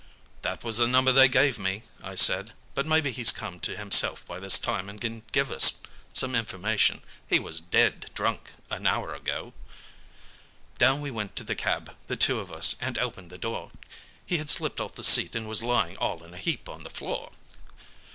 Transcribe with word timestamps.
"'That 0.41 0.63
was 0.63 0.77
the 0.79 0.87
number 0.87 1.11
they 1.11 1.27
gave 1.27 1.59
me,' 1.59 1.83
I 2.03 2.15
said, 2.15 2.53
'But 2.73 2.87
maybe 2.87 3.11
he's 3.11 3.31
come 3.31 3.59
to 3.59 3.77
himself 3.77 4.25
by 4.25 4.39
this 4.39 4.57
time, 4.57 4.89
and 4.89 4.99
can 4.99 5.21
give 5.31 5.51
us 5.51 5.79
some 6.11 6.33
information. 6.33 7.03
He 7.27 7.37
was 7.37 7.59
dead 7.61 8.09
drunk 8.15 8.53
an 8.71 8.87
hour 8.87 9.13
ago.' 9.13 9.53
"Down 10.79 11.01
we 11.01 11.11
went 11.11 11.35
to 11.35 11.43
the 11.43 11.53
cab, 11.53 11.95
the 12.07 12.15
two 12.17 12.39
of 12.39 12.51
us, 12.51 12.75
and 12.81 12.97
opened 12.97 13.29
the 13.29 13.37
door. 13.37 13.69
He 14.25 14.39
had 14.39 14.49
slipped 14.49 14.81
off 14.81 14.95
the 14.95 15.03
seat 15.03 15.35
and 15.35 15.47
was 15.47 15.61
lying 15.61 15.97
all 15.97 16.23
in 16.23 16.33
a 16.33 16.37
heap 16.39 16.67
on 16.67 16.81
the 16.81 16.89
floor. 16.89 17.31